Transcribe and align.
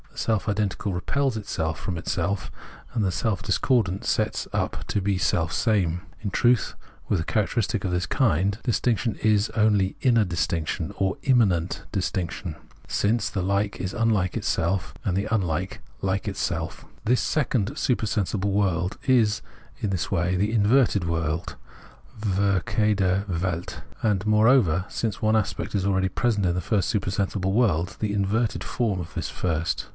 The 0.11 0.17
self 0.17 0.49
identical 0.49 0.93
repels 0.93 1.37
itself 1.37 1.79
from 1.79 1.97
itself, 1.97 2.51
and 2.93 3.03
the 3.03 3.11
self 3.11 3.41
discordant 3.41 4.03
sets 4.05 4.47
up 4.51 4.83
to 4.87 4.99
be 5.01 5.17
selfsame. 5.17 5.99
In 6.21 6.29
truth, 6.31 6.75
with 7.07 7.19
a 7.19 7.23
characteristic 7.23 7.83
of 7.85 7.91
this 7.91 8.05
kind, 8.07 8.57
distinc 8.63 8.97
tion 8.99 9.15
is 9.21 9.49
only 9.51 9.95
inner 10.01 10.23
distinction, 10.25 10.93
or 10.97 11.17
immanent 11.23 11.85
distinction, 11.91 12.53
152 12.87 12.89
Phenomenology 12.89 12.89
of 12.89 12.91
Mind 12.91 13.19
since 13.19 13.29
the 13.29 13.41
like 13.41 13.81
is 13.81 13.93
unlike 13.99 14.37
itself, 14.37 14.93
and 15.05 15.15
the 15.17 15.27
unlike 15.33 15.81
like 16.01 16.27
itself. 16.27 16.85
This 17.05 17.21
second 17.21 17.77
supersensible 17.77 18.51
world 18.51 18.97
is 19.05 19.41
in 19.79 19.91
this 19.91 20.11
way 20.11 20.35
the 20.35 20.51
inverted 20.51 21.03
world 21.07 21.55
{verkehrte 22.19 23.27
Welt), 23.27 23.81
and, 24.03 24.25
moreover, 24.25 24.85
since 24.89 25.21
one 25.21 25.35
aspect 25.35 25.73
is 25.73 25.85
abeady 25.85 26.13
present 26.13 26.45
in 26.45 26.53
the 26.55 26.61
first 26.61 26.89
supersensible 26.89 27.53
world, 27.53 27.97
the 27.99 28.13
inverted 28.13 28.63
form 28.63 28.99
of 28.99 29.13
this 29.13 29.29
first. 29.29 29.87